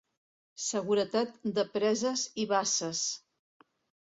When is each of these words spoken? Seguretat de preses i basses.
Seguretat 0.67 1.37
de 1.59 1.67
preses 1.75 2.25
i 2.45 2.47
basses. 2.55 3.05